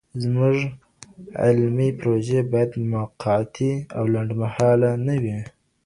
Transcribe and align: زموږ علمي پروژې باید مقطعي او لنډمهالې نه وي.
زموږ 0.23 0.57
علمي 1.43 1.89
پروژې 1.99 2.39
باید 2.51 2.71
مقطعي 2.93 3.73
او 3.97 4.03
لنډمهالې 4.13 4.91
نه 5.05 5.15
وي. 5.23 5.37